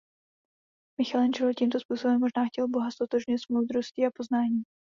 [1.01, 4.63] Michelangelo tímto způsobem možná chtěl Boha ztotožnit s moudrostí a poznáním.